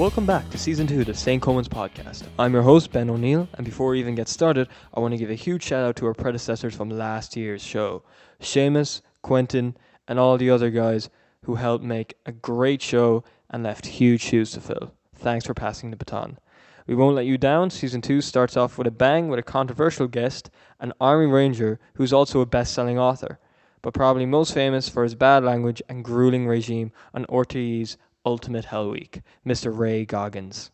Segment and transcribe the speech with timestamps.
[0.00, 1.42] Welcome back to season two of the St.
[1.42, 2.22] Colman's podcast.
[2.38, 5.28] I'm your host, Ben O'Neill, and before we even get started, I want to give
[5.28, 8.02] a huge shout out to our predecessors from last year's show
[8.40, 9.76] Seamus, Quentin,
[10.08, 11.10] and all the other guys
[11.44, 14.94] who helped make a great show and left huge shoes to fill.
[15.16, 16.38] Thanks for passing the baton.
[16.86, 17.68] We won't let you down.
[17.68, 20.48] Season two starts off with a bang with a controversial guest,
[20.80, 23.38] an Army Ranger who's also a best selling author,
[23.82, 28.90] but probably most famous for his bad language and grueling regime on RTE's Ultimate Hell
[28.90, 29.76] Week, Mr.
[29.76, 30.70] Ray Goggins.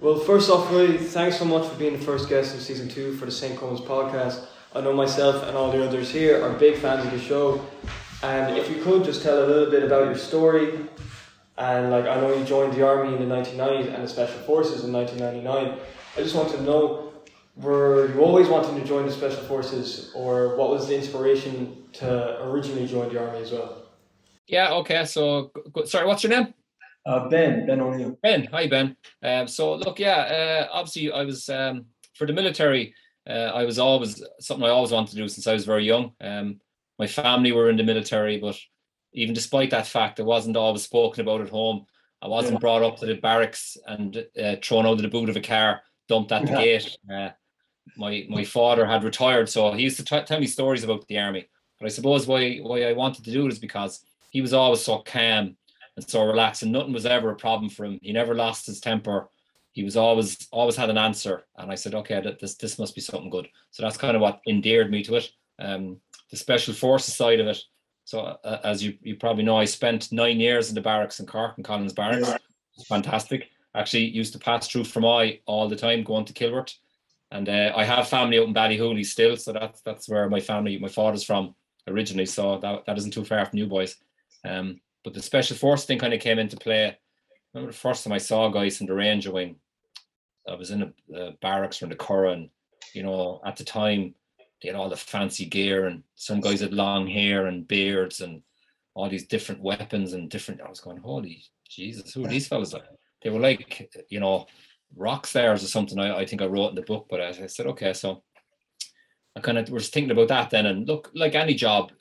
[0.00, 3.14] Well, first off, Ray, thanks so much for being the first guest in season two
[3.16, 3.58] for the St.
[3.58, 4.46] Colman's podcast.
[4.74, 7.64] I know myself and all the others here are big fans of the show.
[8.22, 10.78] And if you could just tell a little bit about your story,
[11.58, 14.84] and like I know you joined the army in the 1990s and the special forces
[14.84, 15.78] in 1999.
[16.16, 17.12] I just want to know,
[17.56, 22.42] were you always wanting to join the special forces, or what was the inspiration to
[22.44, 23.82] originally join the army as well?
[24.46, 24.72] Yeah.
[24.72, 25.04] Okay.
[25.04, 25.52] So,
[25.84, 26.54] sorry, what's your name?
[27.10, 28.16] Uh, ben, Ben O'Neill.
[28.22, 28.96] Ben, hi Ben.
[29.20, 32.94] Um, so look, yeah, uh, obviously I was um, for the military.
[33.28, 36.12] Uh, I was always something I always wanted to do since I was very young.
[36.20, 36.60] Um,
[37.00, 38.56] my family were in the military, but
[39.12, 41.84] even despite that fact, it wasn't always spoken about at home.
[42.22, 42.58] I wasn't yeah.
[42.60, 45.80] brought up to the barracks and uh, thrown out of the boot of a car,
[46.08, 46.62] dumped at the yeah.
[46.62, 46.96] gate.
[47.12, 47.30] Uh,
[47.96, 51.18] my my father had retired, so he used to t- tell me stories about the
[51.18, 51.48] army.
[51.80, 54.80] But I suppose why why I wanted to do it is because he was always
[54.80, 55.56] so calm
[55.96, 57.98] and so relaxed, and nothing was ever a problem for him.
[58.02, 59.28] He never lost his temper.
[59.72, 63.00] He was always always had an answer, and I said, okay, this this must be
[63.00, 63.48] something good.
[63.70, 65.30] So that's kind of what endeared me to it.
[65.58, 67.62] Um, the special forces side of it
[68.10, 71.26] so uh, as you, you probably know, I spent nine years in the barracks in
[71.26, 72.26] Cork and Collins Barracks.
[72.26, 72.38] Yeah.
[72.88, 73.50] Fantastic.
[73.76, 76.74] Actually used to pass through Fermoy all the time going to Kilworth.
[77.30, 80.76] And uh, I have family out in Ballyhooly still, so that's that's where my family,
[80.78, 81.54] my father's from
[81.86, 82.26] originally.
[82.26, 83.94] So that, that isn't too far from you boys.
[84.44, 86.86] Um, but the special force thing kind of came into play.
[86.86, 86.96] I
[87.54, 89.56] remember the first time I saw guys in the Ranger wing.
[90.48, 92.48] I was in a, a barracks from the Curragh.
[92.94, 94.14] You know, at the time
[94.62, 98.42] they had all the fancy gear and some guys had long hair and beards and
[98.94, 100.60] all these different weapons and different.
[100.60, 102.74] I was going, holy Jesus, who are these fellas?
[103.22, 104.46] They were like, you know,
[104.96, 105.98] rock stars or something.
[105.98, 108.22] I, I think I wrote in the book, but I, I said, okay, so
[109.36, 110.66] I kind of was thinking about that then.
[110.66, 111.92] And look, like any job,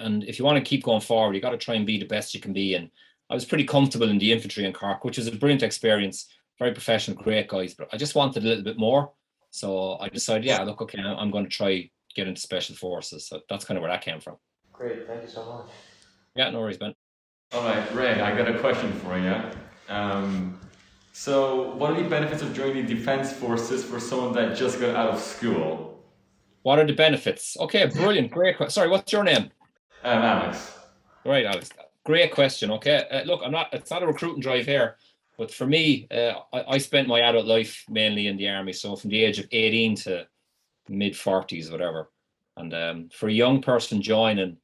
[0.00, 2.06] and if you want to keep going forward, you got to try and be the
[2.06, 2.74] best you can be.
[2.74, 2.90] And
[3.28, 6.26] I was pretty comfortable in the infantry in Cork, which was a brilliant experience,
[6.58, 7.74] very professional, great guys.
[7.74, 9.12] But I just wanted a little bit more.
[9.50, 13.26] So I decided, yeah, look, okay, I'm going to try get into special forces.
[13.26, 14.36] So that's kind of where that came from.
[14.72, 15.70] Great, thank you so much.
[16.34, 16.94] Yeah, no worries, Ben.
[17.52, 19.34] All right, Ray, I got a question for you.
[19.88, 20.58] Um,
[21.12, 24.94] so, what are the benefits of joining the defense forces for someone that just got
[24.94, 26.00] out of school?
[26.62, 27.56] What are the benefits?
[27.58, 28.56] Okay, brilliant, great.
[28.56, 28.70] question.
[28.70, 29.50] Sorry, what's your name?
[30.02, 30.78] Um, Alex.
[31.24, 31.70] Right, Alex.
[32.04, 32.70] Great question.
[32.70, 33.72] Okay, uh, look, I'm not.
[33.72, 34.96] It's not a recruiting drive here.
[35.36, 38.94] But for me, uh, I, I, spent my adult life mainly in the army, so
[38.94, 40.26] from the age of 18 to
[40.90, 42.10] mid 40s, whatever.
[42.58, 44.58] And um, for a young person joining,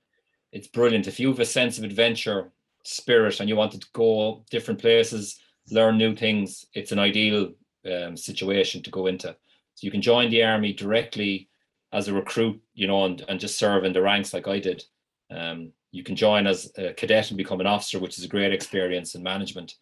[0.52, 1.06] it's brilliant.
[1.06, 2.52] If you have a sense of adventure
[2.82, 7.52] spirit and you want to go different places, learn new things, it's an ideal
[7.90, 9.28] um, situation to go into.
[9.28, 11.48] So you can join the army directly
[11.92, 14.84] as a recruit, you know, and, and just serve in the ranks like I did.
[15.30, 18.52] Um, you can join as a cadet and become an officer, which is a great
[18.52, 19.76] experience in management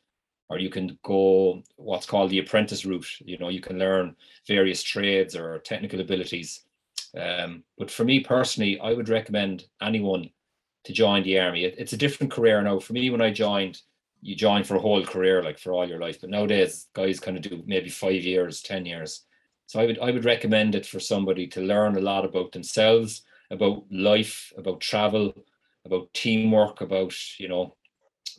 [0.49, 3.06] or you can go what's called the apprentice route.
[3.21, 4.16] You know, you can learn
[4.47, 6.60] various trades or technical abilities.
[7.19, 10.31] Um, but for me personally, I would recommend anyone
[10.84, 11.65] to join the army.
[11.65, 12.78] It, it's a different career now.
[12.78, 13.81] For me, when I joined,
[14.21, 16.21] you join for a whole career, like for all your life.
[16.21, 19.22] But nowadays, guys kind of do maybe five years, ten years.
[19.66, 23.22] So I would I would recommend it for somebody to learn a lot about themselves,
[23.54, 25.34] about life, about travel,
[25.84, 27.75] about teamwork, about you know,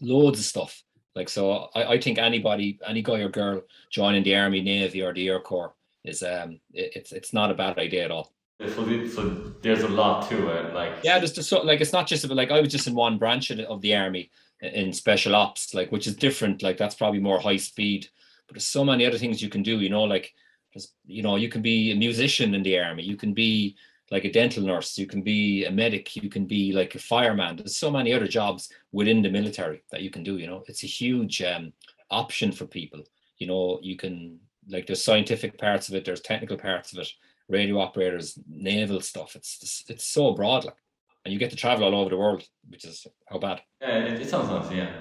[0.02, 0.84] loads of stuff.
[1.16, 5.14] Like so, I, I think anybody, any guy or girl joining the army, navy, or
[5.14, 5.74] the air corps
[6.04, 8.34] is um, it, it's it's not a bad idea at all.
[8.60, 12.08] So, so there's a lot to it, like yeah, there's just so, like it's not
[12.08, 14.30] just about like I was just in one branch of the army
[14.62, 16.64] in special ops, like which is different.
[16.64, 18.08] Like that's probably more high speed,
[18.48, 19.80] but there's so many other things you can do.
[19.80, 20.34] You know, like
[20.74, 23.04] just you know, you can be a musician in the army.
[23.04, 23.76] You can be
[24.12, 27.56] like a dental nurse, you can be a medic, you can be like a fireman.
[27.56, 30.38] There's so many other jobs within the military that you can do.
[30.38, 31.74] You know, it's a huge um,
[32.12, 33.02] option for people.
[33.38, 37.10] You know, you can like there's scientific parts of it, there's technical parts of it,
[37.50, 39.36] radio operators, naval stuff.
[39.36, 40.76] It's it's so broad, like,
[41.24, 43.62] and you get to travel all over the world, which is how bad.
[43.82, 44.72] Yeah, it, sounds nice.
[44.72, 44.94] Yeah.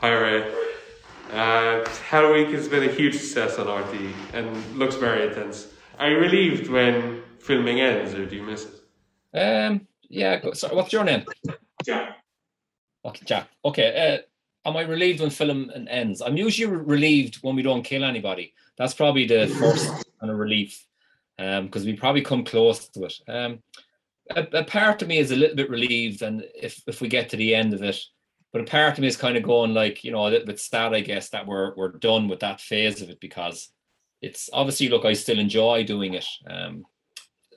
[0.00, 0.54] Hi Ray.
[1.32, 5.68] Uh, Hell Week has been a huge success on RTE and looks very intense.
[5.98, 9.38] Are you relieved when filming ends, or do you miss it?
[9.38, 10.40] Um, yeah.
[10.54, 11.24] Sorry, what's your name?
[11.84, 12.16] Jack.
[13.04, 13.48] Okay, Jack.
[13.64, 14.22] Okay.
[14.64, 16.22] Uh, am I relieved when film ends?
[16.22, 18.54] I'm usually relieved when we don't kill anybody.
[18.78, 19.88] That's probably the first
[20.20, 20.86] kind of relief,
[21.36, 23.14] because um, we probably come close to it.
[23.28, 23.62] Um,
[24.34, 27.28] a, a, part of me is a little bit relieved, and if if we get
[27.28, 28.00] to the end of it,
[28.52, 30.58] but a part of me is kind of going like you know a little bit
[30.58, 33.68] sad, I guess, that we're we're done with that phase of it because
[34.22, 36.86] it's obviously look, I still enjoy doing it, um,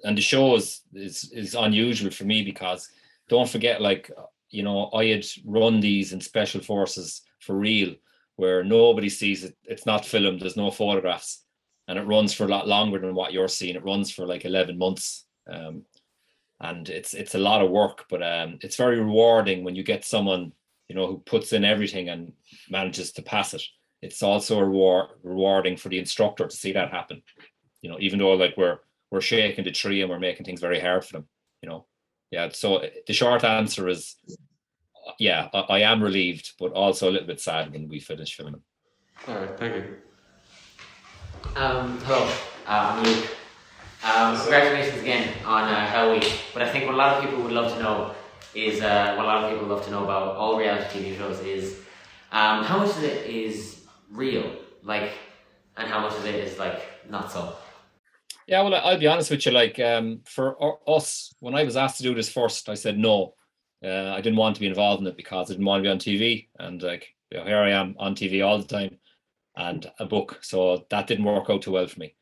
[0.07, 2.89] and the show is, is unusual for me because
[3.27, 4.09] don't forget like
[4.49, 7.93] you know I had run these in special forces for real
[8.37, 9.57] where nobody sees it.
[9.65, 10.39] It's not filmed.
[10.39, 11.43] There's no photographs,
[11.87, 13.75] and it runs for a lot longer than what you're seeing.
[13.75, 15.25] It runs for like 11 months.
[15.51, 15.83] Um,
[16.61, 20.05] and it's it's a lot of work, but um, it's very rewarding when you get
[20.05, 20.53] someone
[20.87, 22.31] you know who puts in everything and
[22.69, 23.63] manages to pass it.
[24.01, 27.21] It's also reward, rewarding for the instructor to see that happen.
[27.81, 28.79] You know, even though like we're
[29.11, 31.27] we're shaking the tree and we're making things very hard for them.
[31.61, 31.85] You know,
[32.31, 32.49] yeah.
[32.51, 34.15] So the short answer is,
[35.19, 38.61] yeah, I, I am relieved, but also a little bit sad when we finish filming.
[39.27, 39.95] All right, thank you.
[41.55, 42.25] Um, hello,
[42.67, 43.37] uh, I'm Luke.
[44.03, 46.41] Um, congratulations again on uh, Hell Week.
[46.53, 48.13] But I think what a lot of people would love to know
[48.53, 51.39] is uh, what a lot of people love to know about all reality TV shows
[51.41, 51.79] is
[52.31, 53.81] um, how much of it is
[54.11, 54.51] real,
[54.83, 55.11] like,
[55.77, 57.55] and how much of it is like not so.
[58.47, 59.51] Yeah, well, I'll be honest with you.
[59.51, 60.57] Like, um, for
[60.89, 63.33] us, when I was asked to do this first, I said no.
[63.83, 65.91] Uh, I didn't want to be involved in it because I didn't want to be
[65.91, 68.97] on TV, and like, you know, here I am on TV all the time,
[69.57, 70.39] and a book.
[70.41, 72.15] So that didn't work out too well for me.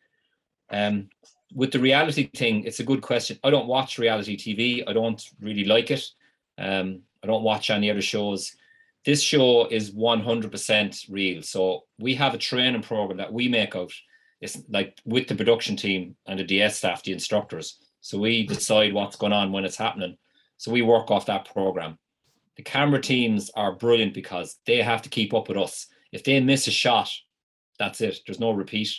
[0.72, 1.10] Um,
[1.54, 3.40] with the reality thing, it's a good question.
[3.44, 4.84] I don't watch reality TV.
[4.88, 6.10] I don't really like it.
[6.58, 8.56] Um, I don't watch any other shows.
[9.06, 11.44] This show is 100% real.
[11.44, 13.94] So we have a training program that we make out.
[14.42, 17.80] It's like with the production team and the DS staff, the instructors.
[18.02, 20.18] So we decide what's going on when it's happening.
[20.58, 21.98] So we work off that program.
[22.58, 25.88] The camera teams are brilliant because they have to keep up with us.
[26.12, 27.10] If they miss a shot,
[27.80, 28.20] that's it.
[28.26, 28.90] There's no repeat.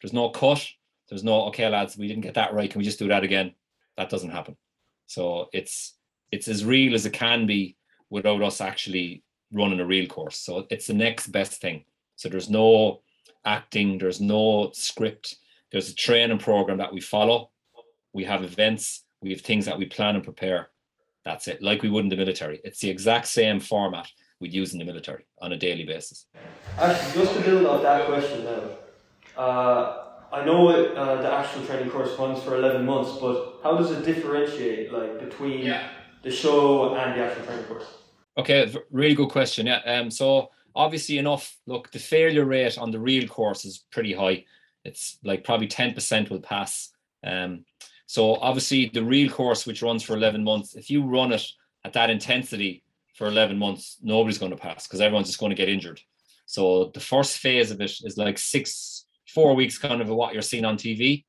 [0.00, 0.66] There's no cut
[1.08, 3.52] there's no okay lads we didn't get that right can we just do that again
[3.96, 4.56] that doesn't happen
[5.06, 5.96] so it's
[6.32, 7.76] it's as real as it can be
[8.10, 11.84] without us actually running a real course so it's the next best thing
[12.16, 13.00] so there's no
[13.44, 15.36] acting there's no script
[15.72, 17.50] there's a training program that we follow
[18.12, 20.70] we have events we have things that we plan and prepare
[21.24, 24.08] that's it like we would in the military it's the exact same format
[24.40, 26.26] we'd use in the military on a daily basis
[26.78, 28.62] actually just to build on that question now
[29.36, 30.04] uh,
[30.34, 33.92] I know it, uh, the actual training course runs for 11 months, but how does
[33.92, 35.90] it differentiate like between yeah.
[36.22, 37.86] the show and the actual training course?
[38.36, 39.66] Okay, really good question.
[39.66, 39.80] Yeah.
[39.86, 44.44] Um, so obviously enough, look, the failure rate on the real course is pretty high.
[44.84, 46.90] It's like probably 10% will pass.
[47.24, 47.64] Um,
[48.06, 51.46] so obviously the real course, which runs for 11 months, if you run it
[51.84, 52.82] at that intensity
[53.14, 56.00] for 11 months, nobody's going to pass because everyone's just going to get injured.
[56.46, 60.42] So the first phase of it is like six four weeks kind of what you're
[60.42, 61.24] seeing on TV.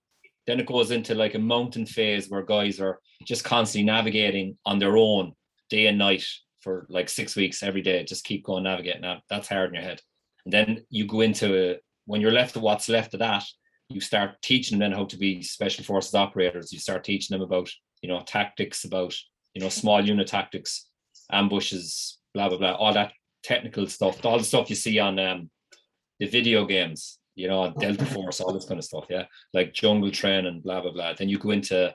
[0.45, 4.77] Then it goes into like a mountain phase where guys are just constantly navigating on
[4.77, 5.33] their own
[5.69, 6.23] day and night
[6.65, 8.03] for like six weeks every day.
[8.03, 9.03] Just keep going navigating.
[9.03, 10.01] That that's hard in your head.
[10.45, 13.43] And then you go into a, when you're left with what's left of that,
[13.87, 16.73] you start teaching them how to be special forces operators.
[16.73, 17.69] You start teaching them about
[18.01, 19.15] you know tactics, about
[19.53, 20.89] you know small unit tactics,
[21.31, 25.51] ambushes, blah blah blah, all that technical stuff, all the stuff you see on um,
[26.19, 29.05] the video games you know, Delta Force, all this kind of stuff.
[29.09, 31.13] Yeah, like jungle train and blah blah blah.
[31.13, 31.93] Then you go into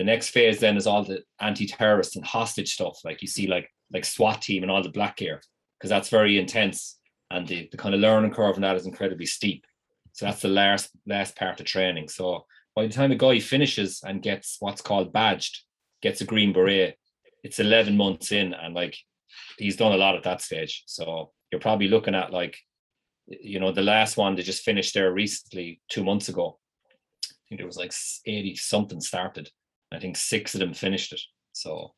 [0.00, 0.58] the next phase.
[0.58, 3.00] Then is all the anti-terrorist and hostage stuff.
[3.04, 5.42] Like you see, like like SWAT team and all the black gear,
[5.78, 6.98] because that's very intense,
[7.30, 9.66] and the, the kind of learning curve on that is incredibly steep.
[10.12, 12.08] So that's the last last part of training.
[12.08, 15.64] So by the time a guy finishes and gets what's called badged,
[16.00, 16.96] gets a green beret,
[17.44, 18.96] it's 11 months in, and like
[19.58, 20.82] he's done a lot at that stage.
[20.86, 22.56] So you're probably looking at like
[23.26, 26.58] you know, the last one they just finished there recently, two months ago.
[27.22, 27.92] I think there was like
[28.24, 29.50] 80 something started.
[29.92, 31.20] I think six of them finished it.
[31.52, 31.92] So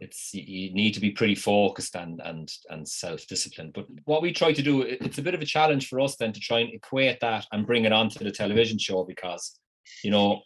[0.00, 3.72] it's you need to be pretty focused and and and self-disciplined.
[3.72, 6.32] But what we try to do, it's a bit of a challenge for us then
[6.32, 9.58] to try and equate that and bring it onto the television show because,
[10.04, 10.42] you know,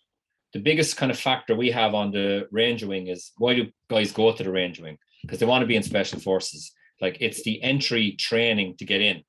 [0.54, 4.12] the biggest kind of factor we have on the Ranger Wing is why do guys
[4.12, 4.98] go to the Ranger Wing?
[5.22, 6.72] Because they want to be in special forces.
[7.00, 9.22] Like it's the entry training to get in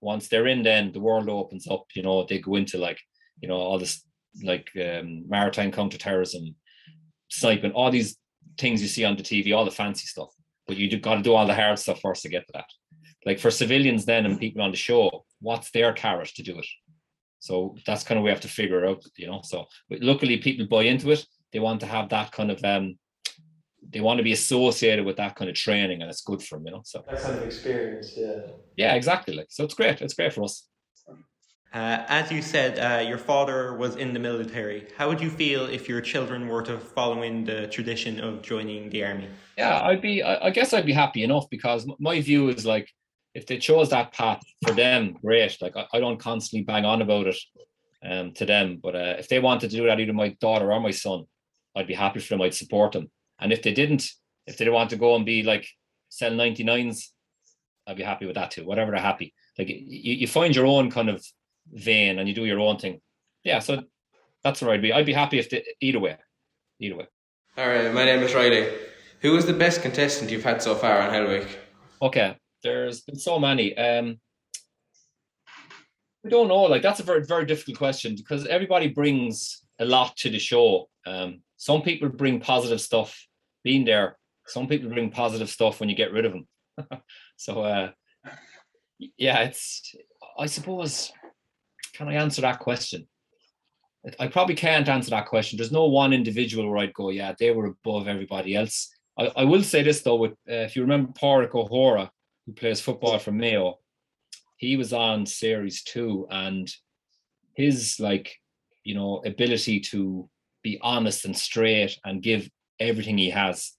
[0.00, 1.86] once they're in, then the world opens up.
[1.94, 2.98] You know, they go into like,
[3.40, 4.02] you know, all this
[4.42, 6.54] like um, maritime counterterrorism,
[7.28, 8.16] sniping, all these
[8.58, 10.30] things you see on the TV, all the fancy stuff.
[10.66, 12.66] But you got to do all the hard stuff first to get to that.
[13.24, 16.66] Like for civilians, then and people on the show, what's their carrot to do it?
[17.40, 19.40] So that's kind of we have to figure out, you know.
[19.44, 21.24] So luckily, people buy into it.
[21.52, 22.98] They want to have that kind of um,
[23.90, 26.66] they want to be associated with that kind of training, and it's good for them,
[26.66, 26.82] you know.
[26.84, 28.40] So That kind of experience, yeah.
[28.76, 29.34] yeah, exactly.
[29.34, 30.02] Like so, it's great.
[30.02, 30.67] It's great for us.
[31.74, 34.88] Uh, as you said, uh, your father was in the military.
[34.96, 38.88] How would you feel if your children were to follow in the tradition of joining
[38.88, 39.28] the army?
[39.58, 40.22] Yeah, I'd be.
[40.22, 42.88] I, guess I'd be happy enough because my view is like,
[43.34, 45.58] if they chose that path for them, great.
[45.60, 47.36] Like I, don't constantly bang on about it,
[48.02, 48.80] um, to them.
[48.82, 51.24] But uh, if they wanted to do that, either my daughter or my son,
[51.76, 52.42] I'd be happy for them.
[52.42, 53.10] I'd support them.
[53.38, 54.08] And if they didn't,
[54.46, 55.68] if they want to go and be like
[56.08, 57.12] sell ninety nines,
[57.86, 58.64] I'd be happy with that too.
[58.64, 59.34] Whatever they're happy.
[59.58, 61.22] Like you, you find your own kind of
[61.72, 63.00] vein and you do your own thing.
[63.44, 63.82] Yeah, so
[64.42, 64.92] that's where I'd be.
[64.92, 66.16] I'd be happy if they, either way,
[66.80, 67.06] either way.
[67.56, 68.68] All right, my name is Riley.
[69.20, 71.48] Who is the best contestant you've had so far on Hellweek?
[72.00, 73.76] Okay, there's been so many.
[73.76, 74.20] Um,
[76.22, 76.62] we don't know.
[76.62, 80.88] Like that's a very very difficult question because everybody brings a lot to the show.
[81.06, 83.26] Um, some people bring positive stuff,
[83.64, 84.16] being there.
[84.46, 86.46] Some people bring positive stuff when you get rid of them.
[87.36, 87.90] so uh,
[89.16, 89.94] yeah, it's.
[90.38, 91.12] I suppose.
[91.98, 93.08] Can I answer that question?
[94.20, 95.56] I probably can't answer that question.
[95.56, 98.88] There's no one individual where I'd go, yeah, they were above everybody else.
[99.18, 102.08] I, I will say this though, with uh, if you remember Pádraig O'Hora,
[102.46, 103.80] who plays football for Mayo,
[104.56, 106.72] he was on series two, and
[107.54, 108.32] his like,
[108.84, 110.30] you know, ability to
[110.62, 113.72] be honest and straight and give everything he has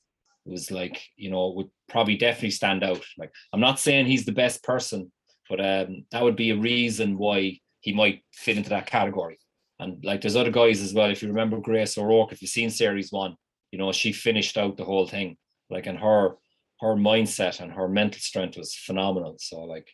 [0.44, 3.02] was like, you know, would probably definitely stand out.
[3.18, 5.10] Like, I'm not saying he's the best person,
[5.50, 9.40] but um, that would be a reason why he might fit into that category.
[9.80, 11.10] And like there's other guys as well.
[11.10, 13.36] If you remember Grace O'Rourke, if you've seen series one,
[13.72, 15.38] you know, she finished out the whole thing.
[15.70, 16.36] Like and her
[16.82, 19.36] her mindset and her mental strength was phenomenal.
[19.40, 19.88] So like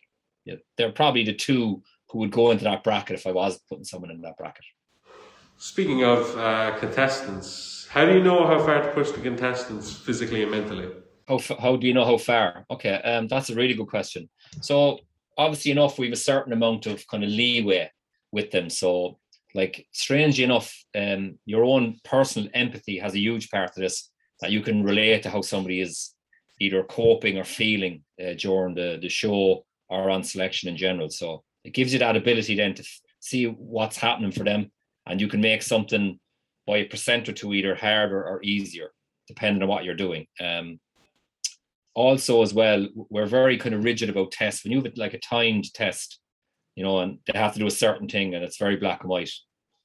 [0.44, 3.84] yeah, they're probably the two who would go into that bracket if I was putting
[3.84, 4.64] someone in that bracket.
[5.58, 10.42] Speaking of uh, contestants, how do you know how far to push the contestants physically
[10.42, 10.90] and mentally?
[11.26, 12.64] How f- how do you know how far?
[12.70, 14.28] Okay, um, that's a really good question.
[14.60, 15.00] So
[15.36, 17.90] obviously enough, we have a certain amount of kind of leeway
[18.32, 18.70] with them.
[18.70, 19.18] So
[19.54, 24.50] like strangely enough, um, your own personal empathy has a huge part of this that
[24.50, 26.12] you can relate to how somebody is
[26.60, 31.08] either coping or feeling uh, during the, the show or on selection in general.
[31.10, 34.70] So it gives you that ability then to f- see what's happening for them,
[35.06, 36.18] and you can make something
[36.66, 38.90] by a percent or two either harder or easier,
[39.28, 40.26] depending on what you're doing.
[40.40, 40.80] Um,
[41.96, 44.62] also, as well, we're very kind of rigid about tests.
[44.62, 46.20] When you have like a timed test,
[46.74, 49.08] you know, and they have to do a certain thing, and it's very black and
[49.08, 49.30] white.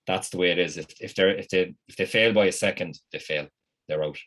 [0.07, 0.77] That's the way it is.
[0.77, 3.47] If if they if they if they fail by a second, they fail.
[3.87, 4.17] They're out.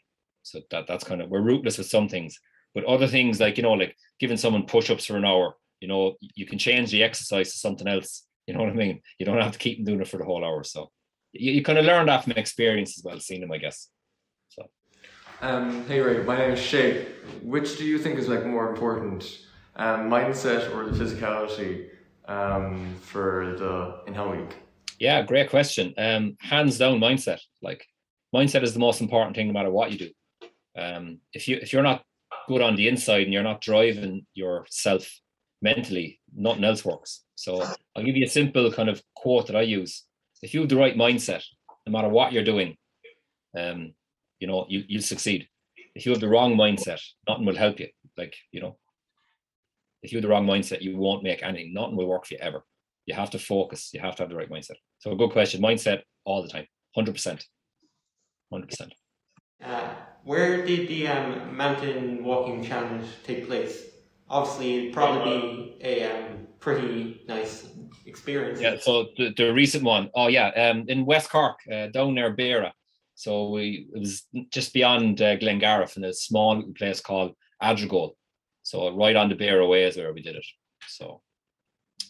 [0.42, 2.40] So that that's kind of we're rootless with some things,
[2.74, 6.14] but other things like you know like giving someone push-ups for an hour, you know,
[6.20, 8.26] you can change the exercise to something else.
[8.46, 9.00] You know what I mean?
[9.18, 10.64] You don't have to keep doing it for the whole hour.
[10.64, 10.90] So
[11.32, 13.88] you, you kind of learn that from experience as well, seeing them, I guess.
[14.50, 14.68] So
[15.44, 17.04] Um, hey Ray, my name is Shay.
[17.42, 19.40] Which do you think is like more important,
[19.76, 21.90] um, mindset or the physicality
[22.24, 24.56] um, for the in Hell Week?
[24.98, 25.92] Yeah, great question.
[25.98, 27.40] Um, hands down mindset.
[27.60, 27.86] Like
[28.34, 30.10] mindset is the most important thing no matter what you do.
[30.78, 32.04] Um, if you if you're not
[32.48, 35.06] good on the inside and you're not driving yourself
[35.60, 37.22] mentally, nothing else works.
[37.34, 37.62] So
[37.94, 40.04] I'll give you a simple kind of quote that I use.
[40.40, 41.44] If you have the right mindset,
[41.86, 42.78] no matter what you're doing,
[43.54, 43.92] um,
[44.44, 45.40] you know, you you'll succeed.
[45.94, 47.88] If you have the wrong mindset, nothing will help you.
[48.20, 48.72] Like, you know,
[50.02, 51.72] if you have the wrong mindset, you won't make anything.
[51.72, 52.60] Nothing will work for you ever
[53.06, 53.90] you have to focus.
[53.92, 54.76] You have to have the right mindset.
[54.98, 55.60] So a good question.
[55.60, 56.66] Mindset all the time.
[56.94, 57.44] Hundred percent.
[58.52, 58.94] Hundred percent.
[59.62, 59.90] Uh,
[60.24, 63.86] where did the um, mountain walking challenge take place?
[64.28, 67.68] Obviously, it'd probably be a um, pretty nice
[68.06, 68.60] experience.
[68.60, 68.76] Yeah.
[68.80, 72.72] So the, the recent one, oh yeah, um, in West Cork, uh, down near Beara.
[73.14, 78.12] So we it was just beyond uh, Glengarriff in a small place called Adrigole.
[78.62, 80.46] So right on the Beara Way is where we did it.
[80.88, 81.20] So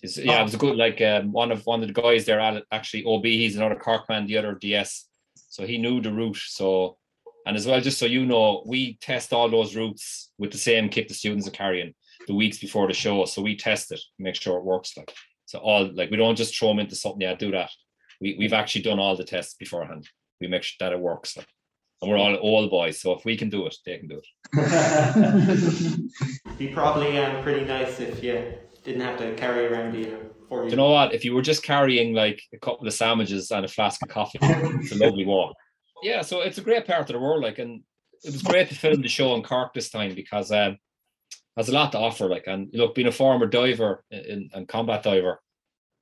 [0.03, 2.41] yeah, it was a good like um, one of one of the guys there.
[2.73, 4.27] Actually, OB, he's another Cork man.
[4.27, 5.07] The other DS,
[5.49, 6.37] so he knew the route.
[6.37, 6.99] So
[7.47, 10.89] and as well, just so you know, we test all those routes with the same
[10.89, 11.95] kit the students are carrying
[12.27, 13.25] the weeks before the show.
[13.27, 14.97] So we test it, make sure it works.
[14.97, 15.13] Like
[15.47, 17.21] so, all like we don't just throw them into something.
[17.21, 17.71] Yeah, do that.
[18.21, 20.09] We we've actually done all the tests beforehand.
[20.41, 21.37] We make sure that it works.
[21.37, 21.47] Like,
[22.03, 24.21] and we're all old boys, so if we can do it, they can do
[24.53, 26.11] it.
[26.59, 30.19] Be probably um, pretty nice if you didn't have to carry around the uh,
[30.51, 30.71] Do you.
[30.71, 31.15] you know what?
[31.15, 34.39] If you were just carrying like a couple of sandwiches and a flask of coffee,
[34.43, 35.55] it's a lovely walk.
[36.03, 37.43] Yeah, so it's a great part of the world.
[37.43, 37.83] Like, and
[38.23, 40.77] it was great to film the show in Cork this time because um,
[41.57, 42.29] has a lot to offer.
[42.29, 45.41] Like, and look, being a former diver in, and combat diver,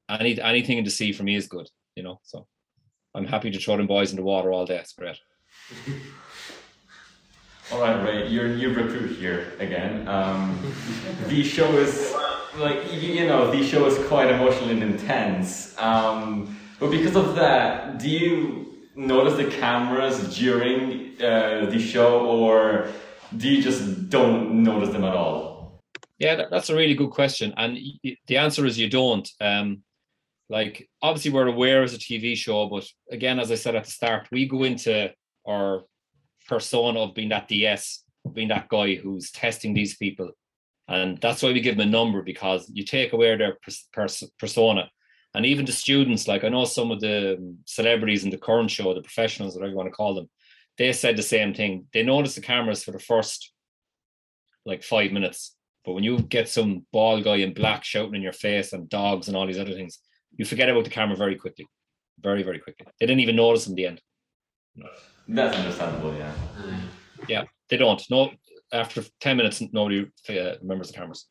[0.08, 1.68] any anything in the sea for me is good.
[1.94, 2.46] You know, so
[3.14, 4.78] I'm happy to throw them boys in the water all day.
[4.78, 5.18] It's great.
[7.72, 10.06] All right, Ray, you're a new recruit here again.
[10.06, 10.58] Um,
[11.28, 12.14] the show is
[12.56, 15.74] like you, you know the show is quite emotional and intense.
[15.78, 22.88] Um, but because of that, do you notice the cameras during uh, the show, or
[23.38, 25.80] do you just don't notice them at all?
[26.18, 29.26] Yeah, that, that's a really good question, and y- the answer is you don't.
[29.40, 29.82] Um,
[30.52, 33.90] like obviously we're aware as a TV show, but again, as I said at the
[33.90, 35.10] start, we go into
[35.48, 35.84] our
[36.46, 38.04] persona of being that DS,
[38.34, 40.30] being that guy who's testing these people,
[40.88, 44.30] and that's why we give them a number because you take away their pers- pers-
[44.38, 44.90] persona,
[45.32, 46.28] and even the students.
[46.28, 49.76] Like I know some of the celebrities in the current show, the professionals, whatever you
[49.78, 50.28] want to call them,
[50.76, 51.86] they said the same thing.
[51.94, 53.52] They noticed the cameras for the first
[54.66, 55.56] like five minutes.
[55.82, 59.28] But when you get some ball guy in black shouting in your face and dogs
[59.28, 59.98] and all these other things,
[60.36, 61.66] you forget about the camera very quickly.
[62.20, 62.86] Very, very quickly.
[62.98, 64.00] They didn't even notice in the end.
[65.28, 66.32] That's understandable, yeah.
[67.28, 68.02] Yeah, they don't.
[68.10, 68.30] No,
[68.72, 71.26] after 10 minutes, nobody uh, remembers the cameras.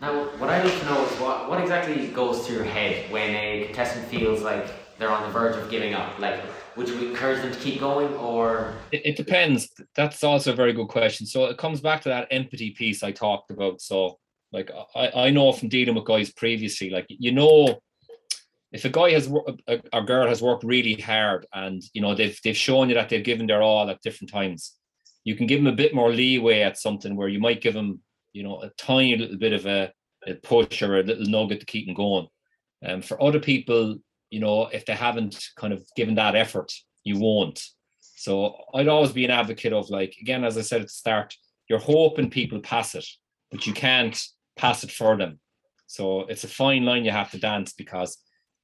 [0.00, 3.34] Now, what I need to know is what, what exactly goes through your head when
[3.34, 4.66] a contestant feels like
[4.98, 6.18] they're on the verge of giving up?
[6.18, 6.40] Like,
[6.76, 8.74] would you encourage them to keep going or?
[8.90, 9.68] It, it depends.
[9.94, 11.26] That's also a very good question.
[11.26, 13.80] So it comes back to that empathy piece I talked about.
[13.80, 14.18] So,
[14.52, 17.78] like, I, I know from dealing with guys previously, like, you know,
[18.72, 19.30] if a guy has
[19.68, 23.08] a, a girl has worked really hard and you know they've they've shown you that
[23.08, 24.74] they've given their all at different times,
[25.24, 28.00] you can give them a bit more leeway at something where you might give them
[28.32, 29.92] you know a tiny little bit of a,
[30.26, 32.26] a push or a little nugget to keep them going.
[32.80, 33.98] And um, for other people,
[34.30, 36.72] you know, if they haven't kind of given that effort,
[37.04, 37.62] you won't.
[38.16, 41.34] So I'd always be an advocate of like again, as I said at the start,
[41.68, 43.06] you're hoping people pass it,
[43.50, 44.20] but you can't
[44.56, 45.38] pass it for them.
[45.86, 48.16] So it's a fine line you have to dance because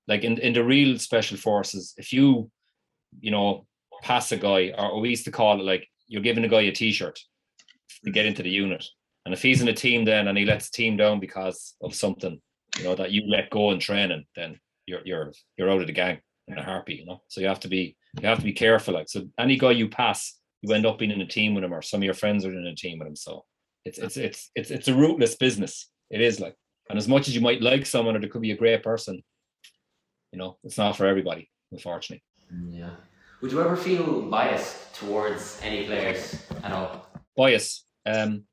[0.09, 2.51] like in, in the real special forces, if you,
[3.21, 3.67] you know,
[4.03, 6.73] pass a guy, or we used to call it like you're giving a guy a
[6.73, 7.21] t-shirt
[8.05, 8.85] to get into the unit.
[9.25, 11.95] And if he's in a team then and he lets the team down because of
[11.95, 12.41] something,
[12.79, 15.93] you know, that you let go in training, then you're you're you're out of the
[15.93, 17.21] gang in a heartbeat, you know.
[17.29, 18.95] So you have to be you have to be careful.
[18.95, 21.75] Like so any guy you pass, you end up being in a team with him
[21.75, 23.17] or some of your friends are in a team with him.
[23.17, 23.45] So
[23.85, 25.91] it's it's it's it's it's a rootless business.
[26.11, 26.55] It is like
[26.89, 29.23] and as much as you might like someone or there could be a great person,
[30.33, 32.23] you know, it's not for everybody, unfortunately.
[32.71, 32.91] Yeah.
[33.41, 37.07] Would you ever feel biased towards any players at all?
[37.37, 37.85] Bias.
[38.05, 38.45] Um,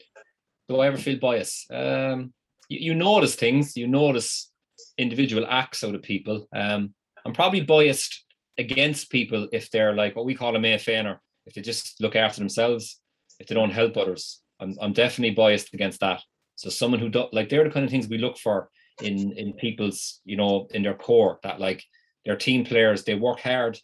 [0.69, 1.65] do I ever feel bias?
[1.71, 2.33] Um,
[2.69, 3.75] you, you notice things.
[3.75, 4.51] You notice
[4.97, 6.47] individual acts out of people.
[6.55, 6.93] Um,
[7.25, 8.23] I'm probably biased
[8.57, 12.15] against people if they're like what we call a mé féiner, if they just look
[12.15, 12.99] after themselves,
[13.39, 14.41] if they don't help others.
[14.59, 16.21] I'm, I'm definitely biased against that.
[16.55, 18.69] So someone who do, like they're the kind of things we look for
[19.01, 21.84] in in people's you know in their core that like
[22.23, 23.77] they're team players they work hard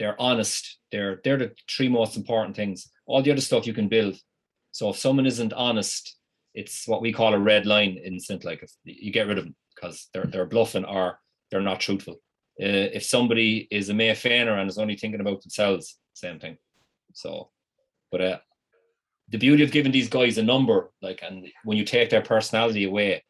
[0.00, 2.90] they're honest they're they're the three most important things.
[3.06, 4.16] All the other stuff you can build.
[4.72, 6.16] So if someone isn't honest
[6.54, 9.44] it's what we call a red line in instant like if you get rid of
[9.44, 11.18] them because they're they're bluffing or
[11.50, 12.14] they're not truthful.
[12.60, 16.56] Uh, if somebody is a mé féiner and is only thinking about themselves same thing.
[17.12, 17.50] So
[18.10, 18.38] but uh
[19.28, 22.84] the beauty of giving these guys a number like and when you take their personality
[22.84, 23.22] away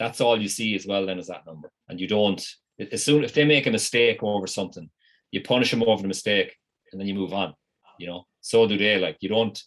[0.00, 1.70] that's all you see as well then is that number.
[1.88, 2.42] And you don't
[2.90, 4.90] as soon if they make a mistake over something
[5.30, 6.56] you punish them over the mistake
[6.90, 7.54] and then you move on
[7.98, 8.24] you know?
[8.40, 9.62] So do they like you don't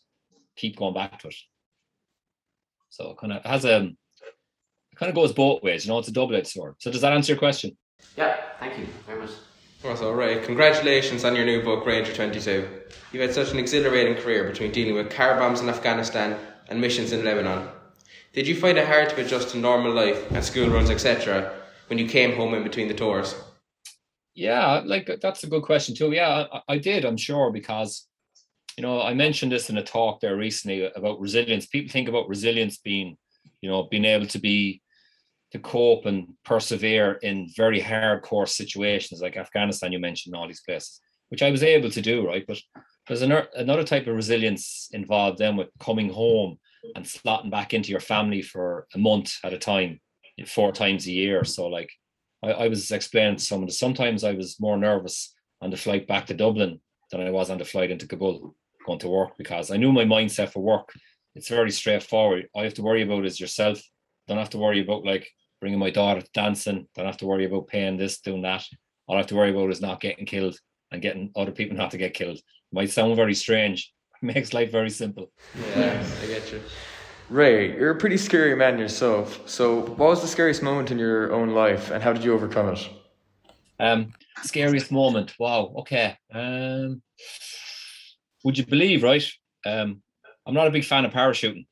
[0.57, 1.35] keep going back to it.
[2.89, 3.77] So it kind of has a
[4.91, 5.99] it kind of goes both ways you know?
[5.99, 6.75] It's a double-edged sword.
[6.79, 7.77] So does that answer your question?
[8.17, 9.31] Yeah thank you very much.
[9.83, 10.41] That's all right.
[10.43, 12.67] Congratulations on your new book ranger 22
[13.11, 16.35] you've had such an exhilarating career between dealing with car bombs in afghanistan
[16.69, 17.67] and missions in lebanon
[18.33, 21.53] did you find it hard to adjust to normal life and school runs, etc.,
[21.87, 23.35] when you came home in between the tours?
[24.33, 26.11] Yeah, like that's a good question too.
[26.11, 28.07] Yeah, I, I, did, I'm sure, because
[28.75, 31.67] you know I mentioned this in a talk there recently about resilience.
[31.67, 33.15] People think about resilience being,
[33.61, 34.81] you know, being able to be
[35.51, 39.91] to cope and persevere in very hardcore situations like Afghanistan.
[39.91, 42.43] You mentioned all these places, which I was able to do, right?
[42.47, 42.59] But
[43.07, 46.57] there's another another type of resilience involved then with coming home
[46.95, 49.99] and slotting back into your family for a month at a time,
[50.45, 51.43] four times a year.
[51.43, 51.91] So like
[52.43, 56.07] I, I was explaining to someone that sometimes I was more nervous on the flight
[56.07, 56.79] back to Dublin
[57.11, 60.03] than I was on the flight into Kabul going to work because I knew my
[60.03, 60.89] mindset for work.
[61.35, 62.47] It's very straightforward.
[62.53, 63.81] All you have to worry about is yourself.
[64.27, 65.29] Don't have to worry about like
[65.61, 66.87] bringing my daughter to dancing.
[66.95, 68.65] Don't have to worry about paying this, doing that.
[69.07, 70.57] All I have to worry about is not getting killed
[70.91, 72.37] and getting other people not to get killed.
[72.37, 72.43] It
[72.73, 73.92] might sound very strange,
[74.33, 75.31] makes life very simple.
[75.75, 76.61] Yeah, I get you.
[77.29, 79.47] Ray, you're a pretty scary man yourself.
[79.49, 82.69] So, what was the scariest moment in your own life, and how did you overcome
[82.69, 82.89] it?
[83.79, 85.33] Um, scariest moment.
[85.39, 85.73] Wow.
[85.79, 86.17] Okay.
[86.33, 87.01] Um,
[88.43, 89.25] would you believe, right?
[89.65, 90.01] Um,
[90.45, 91.65] I'm not a big fan of parachuting,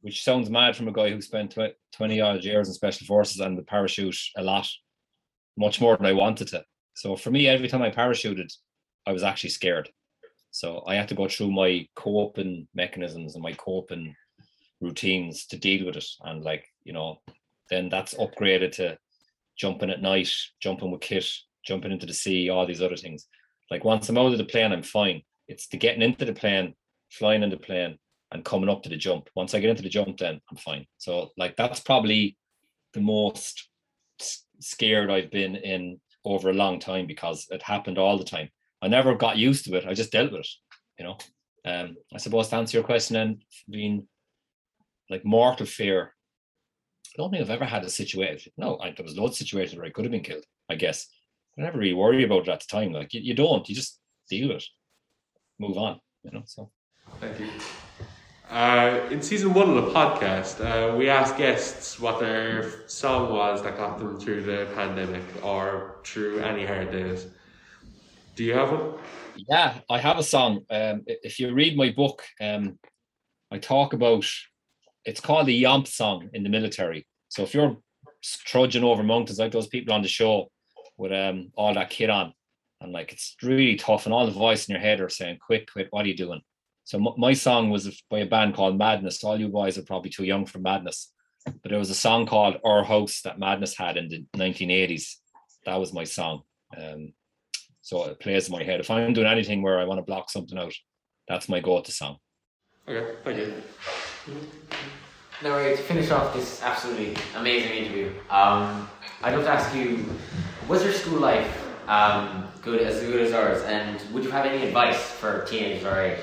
[0.00, 3.40] which sounds mad from a guy who spent tw- 20 odd years in special forces
[3.40, 4.68] and the parachute a lot,
[5.56, 6.64] much more than I wanted to.
[6.94, 8.52] So for me, every time I parachuted,
[9.06, 9.90] I was actually scared.
[10.52, 14.14] So I had to go through my coping mechanisms and my coping
[14.80, 16.06] routines to deal with it.
[16.22, 17.20] And like, you know,
[17.70, 18.98] then that's upgraded to
[19.56, 21.26] jumping at night, jumping with kit,
[21.64, 23.26] jumping into the sea, all these other things.
[23.70, 25.22] Like once I'm out of the plane, I'm fine.
[25.48, 26.74] It's the getting into the plane,
[27.10, 27.98] flying in the plane,
[28.30, 29.30] and coming up to the jump.
[29.34, 30.86] Once I get into the jump, then I'm fine.
[30.98, 32.36] So like that's probably
[32.92, 33.70] the most
[34.60, 38.50] scared I've been in over a long time because it happened all the time.
[38.82, 39.86] I never got used to it.
[39.86, 40.48] I just dealt with it,
[40.98, 41.16] you know.
[41.64, 44.08] Um, I suppose to answer your question and being
[45.08, 46.14] like mortal fear,
[47.06, 48.52] I don't think I've ever had a situation.
[48.56, 51.06] No, I, there was loads of situations where I could have been killed, I guess.
[51.56, 52.92] I never really worry about it at the time.
[52.92, 54.64] Like you, you don't, you just deal with it,
[55.60, 56.42] move on, you know.
[56.46, 56.70] So
[57.20, 57.48] Thank you.
[58.50, 63.62] Uh, in season one of the podcast, uh, we asked guests what their song was
[63.62, 67.26] that got them through the pandemic or through any hard days.
[68.34, 68.94] Do you have one?
[69.36, 70.64] Yeah, I have a song.
[70.70, 72.78] Um, if you read my book, um,
[73.50, 74.24] I talk about
[75.04, 77.06] it's called the Yomp song in the military.
[77.28, 77.76] So if you're
[78.22, 80.50] trudging over mountains like those people on the show
[80.96, 82.32] with um, all that kit on,
[82.80, 85.70] and like it's really tough, and all the voice in your head are saying, "Quick,
[85.70, 86.40] quick, what are you doing?"
[86.84, 89.22] So m- my song was by a band called Madness.
[89.22, 91.12] All you boys are probably too young for Madness,
[91.44, 95.16] but there was a song called Our House that Madness had in the 1980s.
[95.66, 96.42] That was my song.
[96.76, 97.12] Um,
[97.82, 98.80] so it plays in my head.
[98.80, 100.72] If I'm doing anything where I want to block something out,
[101.28, 102.16] that's my go-to song.
[102.88, 103.52] Okay, thank you.
[105.42, 108.88] Now, Ray, to finish off this absolutely amazing interview, um,
[109.22, 110.08] I'd love to ask you,
[110.68, 114.66] was your school life um, good as good as ours, and would you have any
[114.66, 116.20] advice for teenagers our age?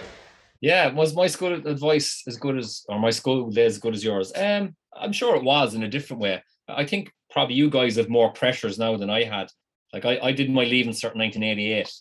[0.62, 4.04] Yeah, was my school advice as good as, or my school day as good as
[4.04, 4.32] yours?
[4.36, 6.42] Um, I'm sure it was in a different way.
[6.68, 9.48] I think probably you guys have more pressures now than I had.
[9.94, 11.92] Like I, I did my leaving cert in 1988,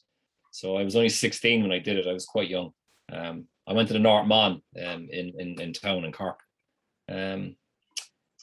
[0.51, 2.07] so I was only 16 when I did it.
[2.07, 2.71] I was quite young.
[3.13, 6.41] Um, I went to the North Mon um, in, in in town in Cork.
[7.11, 7.57] Um,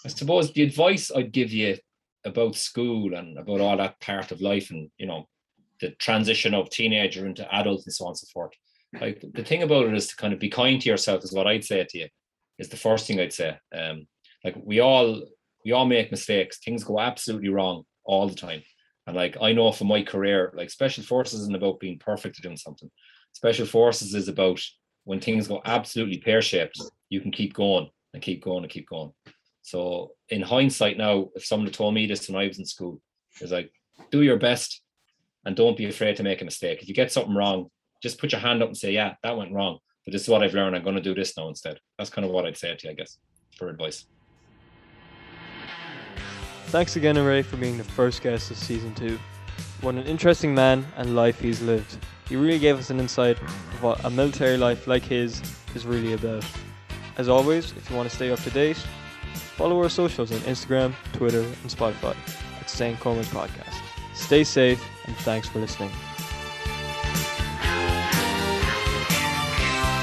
[0.03, 1.77] I suppose the advice I'd give you
[2.25, 5.27] about school and about all that part of life, and you know,
[5.81, 8.53] the transition of teenager into adult and so on and so forth.
[8.99, 11.47] Like the thing about it is to kind of be kind to yourself is what
[11.47, 12.07] I'd say to you.
[12.57, 13.57] Is the first thing I'd say.
[13.75, 14.07] Um,
[14.43, 15.21] like we all
[15.65, 16.59] we all make mistakes.
[16.59, 18.63] Things go absolutely wrong all the time.
[19.07, 22.43] And like I know for my career, like special forces isn't about being perfect at
[22.43, 22.89] doing something.
[23.33, 24.59] Special forces is about
[25.03, 28.89] when things go absolutely pear shaped, you can keep going and keep going and keep
[28.89, 29.11] going.
[29.61, 33.01] So in hindsight now, if someone told me this when I was in school,
[33.39, 33.71] it's like
[34.11, 34.81] do your best
[35.45, 36.81] and don't be afraid to make a mistake.
[36.81, 37.69] If you get something wrong,
[38.01, 39.79] just put your hand up and say, Yeah, that went wrong.
[40.05, 40.75] But this is what I've learned.
[40.75, 41.79] I'm going to do this now instead.
[41.97, 43.17] That's kind of what I'd say to you, I guess,
[43.57, 44.05] for advice.
[46.67, 49.17] Thanks again, Ray, for being the first guest of season two.
[49.81, 51.97] What an interesting man and life he's lived.
[52.27, 55.41] He really gave us an insight of what a military life like his
[55.75, 56.43] is really about.
[57.17, 58.77] As always, if you want to stay up to date,
[59.35, 62.15] follow our socials on Instagram, Twitter, and Spotify
[62.59, 62.99] at St.
[62.99, 63.79] Colman's Podcast.
[64.13, 65.91] Stay safe and thanks for listening.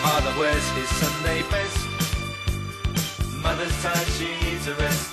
[0.01, 1.77] Father wears his Sunday best.
[3.43, 5.13] Mother's tired, she needs a rest.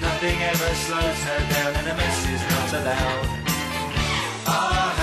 [0.00, 3.28] Nothing ever slows her down and a mess is not allowed.
[4.46, 4.95] Ah,